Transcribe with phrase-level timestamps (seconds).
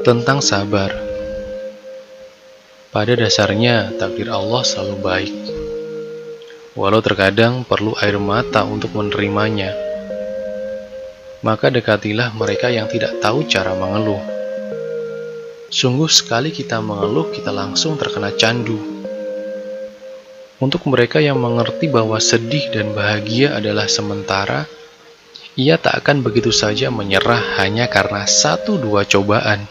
[0.00, 0.88] Tentang sabar
[2.88, 5.36] Pada dasarnya, takdir Allah selalu baik.
[6.72, 9.76] Walau terkadang perlu air mata untuk menerimanya.
[11.44, 14.24] Maka dekatilah mereka yang tidak tahu cara mengeluh.
[15.68, 18.89] Sungguh sekali kita mengeluh, kita langsung terkena candu.
[20.60, 24.68] Untuk mereka yang mengerti bahwa sedih dan bahagia adalah sementara,
[25.56, 29.64] ia tak akan begitu saja menyerah hanya karena satu dua cobaan.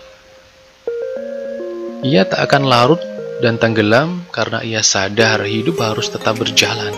[2.02, 3.02] Ia tak akan larut
[3.38, 6.98] dan tenggelam karena ia sadar hidup harus tetap berjalan.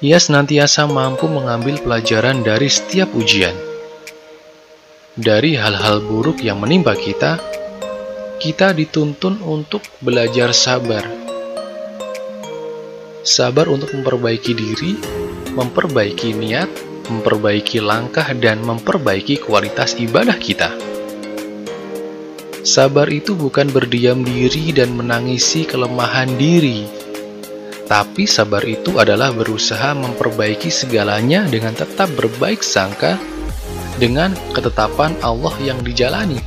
[0.00, 3.52] Ia senantiasa mampu mengambil pelajaran dari setiap ujian.
[5.20, 7.36] Dari hal-hal buruk yang menimpa kita,
[8.40, 11.27] kita dituntun untuk belajar sabar.
[13.28, 14.96] Sabar untuk memperbaiki diri,
[15.52, 16.72] memperbaiki niat,
[17.12, 20.72] memperbaiki langkah, dan memperbaiki kualitas ibadah kita.
[22.64, 26.88] Sabar itu bukan berdiam diri dan menangisi kelemahan diri,
[27.84, 33.20] tapi sabar itu adalah berusaha memperbaiki segalanya dengan tetap berbaik sangka
[34.00, 36.40] dengan ketetapan Allah yang dijalani.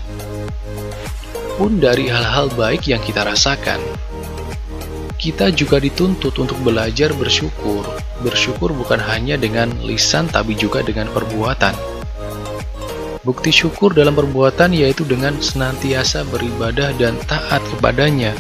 [1.62, 3.78] Pun dari hal-hal baik yang kita rasakan,
[5.22, 7.86] kita juga dituntut untuk belajar bersyukur.
[8.26, 11.78] Bersyukur bukan hanya dengan lisan, tapi juga dengan perbuatan.
[13.22, 18.34] Bukti syukur dalam perbuatan yaitu dengan senantiasa beribadah dan taat kepadanya.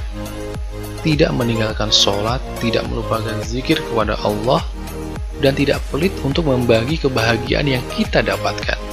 [1.05, 4.66] Tidak meninggalkan sholat, tidak melupakan zikir kepada Allah,
[5.38, 8.91] dan tidak pelit untuk membagi kebahagiaan yang kita dapatkan.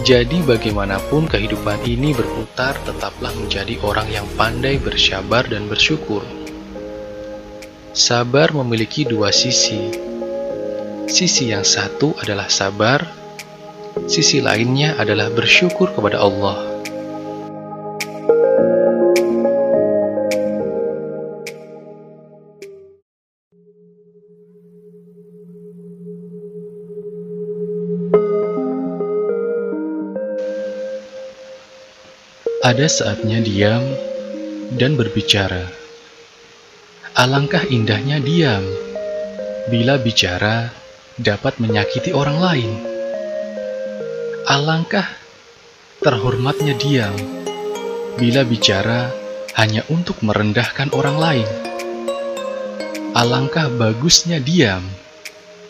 [0.00, 6.24] Jadi bagaimanapun kehidupan ini berputar, tetaplah menjadi orang yang pandai bersabar dan bersyukur.
[7.92, 9.92] Sabar memiliki dua sisi.
[11.10, 13.20] Sisi yang satu adalah sabar,
[14.06, 16.69] Sisi lainnya adalah bersyukur kepada Allah.
[32.60, 33.80] Ada saatnya diam
[34.76, 35.64] dan berbicara.
[37.16, 38.60] Alangkah indahnya diam
[39.72, 40.68] bila bicara
[41.16, 42.72] dapat menyakiti orang lain.
[44.44, 45.08] Alangkah
[46.04, 47.16] terhormatnya diam
[48.20, 49.08] bila bicara
[49.56, 51.48] hanya untuk merendahkan orang lain.
[53.16, 54.84] Alangkah bagusnya diam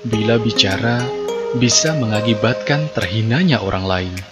[0.03, 1.06] bila bicara
[1.55, 4.30] bisa mengakibatkan terhinanya orang lain.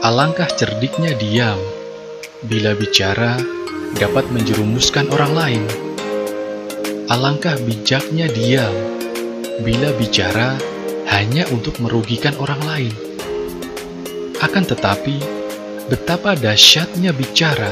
[0.00, 1.60] Alangkah cerdiknya diam
[2.48, 3.36] bila bicara
[4.00, 5.64] dapat menjerumuskan orang lain.
[7.12, 8.72] Alangkah bijaknya diam
[9.60, 10.56] bila bicara
[11.12, 12.94] hanya untuk merugikan orang lain.
[14.40, 15.20] Akan tetapi,
[15.92, 17.68] betapa dahsyatnya bicara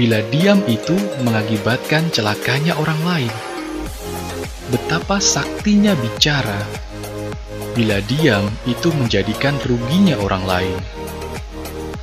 [0.00, 0.96] bila diam itu
[1.28, 3.34] mengakibatkan celakanya orang lain.
[4.72, 6.64] Betapa saktinya bicara
[7.76, 11.03] bila diam itu menjadikan ruginya orang lain.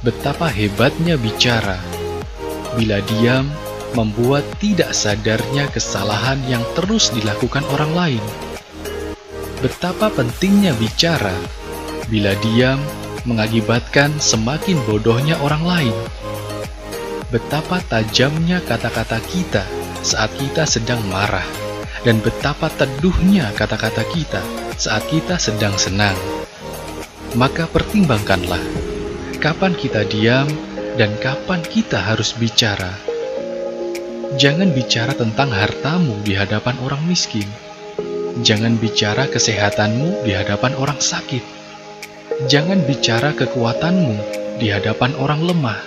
[0.01, 1.77] Betapa hebatnya bicara
[2.73, 3.45] bila diam
[3.93, 8.23] membuat tidak sadarnya kesalahan yang terus dilakukan orang lain.
[9.61, 11.37] Betapa pentingnya bicara
[12.09, 12.81] bila diam
[13.29, 15.95] mengakibatkan semakin bodohnya orang lain.
[17.29, 19.61] Betapa tajamnya kata-kata kita
[20.01, 21.45] saat kita sedang marah,
[22.01, 24.41] dan betapa teduhnya kata-kata kita
[24.81, 26.17] saat kita sedang senang.
[27.37, 28.65] Maka pertimbangkanlah,
[29.41, 30.47] kapan kita diam
[30.95, 32.93] dan kapan kita harus bicara.
[34.37, 37.49] Jangan bicara tentang hartamu di hadapan orang miskin.
[38.45, 41.61] Jangan bicara kesehatanmu di hadapan orang sakit
[42.49, 44.17] Jangan bicara kekuatanmu
[44.57, 45.77] di hadapan orang lemah.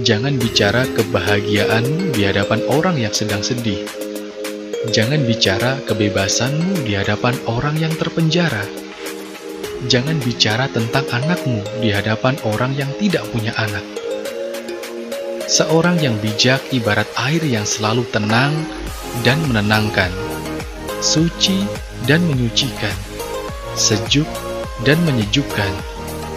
[0.00, 3.84] Jangan bicara kebahagiaanmu di hadapan orang yang sedang sedih.
[4.88, 8.64] Jangan bicara kebebasanmu di hadapan orang yang terpenjara.
[9.88, 13.80] Jangan bicara tentang anakmu di hadapan orang yang tidak punya anak.
[15.48, 18.52] Seorang yang bijak ibarat air yang selalu tenang
[19.24, 20.12] dan menenangkan,
[21.00, 21.64] suci
[22.04, 22.92] dan menyucikan,
[23.72, 24.28] sejuk
[24.84, 25.72] dan menyejukkan,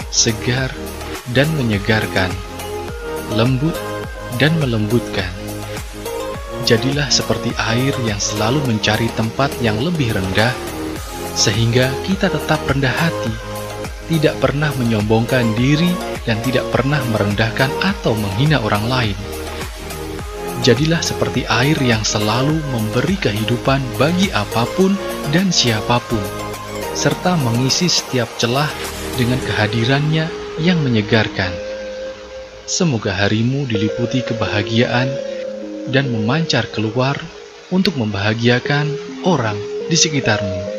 [0.08, 0.72] segar
[1.36, 2.32] dan menyegarkan,
[3.36, 3.76] lembut
[4.40, 5.30] dan melembutkan.
[6.64, 10.56] Jadilah seperti air yang selalu mencari tempat yang lebih rendah,
[11.34, 13.34] sehingga kita tetap rendah hati,
[14.10, 15.90] tidak pernah menyombongkan diri
[16.24, 19.18] dan tidak pernah merendahkan atau menghina orang lain.
[20.64, 24.96] Jadilah seperti air yang selalu memberi kehidupan bagi apa pun
[25.36, 26.24] dan siapa pun,
[26.96, 28.72] serta mengisi setiap celah
[29.20, 30.32] dengan kehadirannya
[30.64, 31.52] yang menyegarkan.
[32.64, 35.12] Semoga harimu diliputi kebahagiaan
[35.92, 37.20] dan memancar keluar
[37.68, 38.88] untuk membahagiakan
[39.28, 39.60] orang
[39.92, 40.73] di sekitarmu.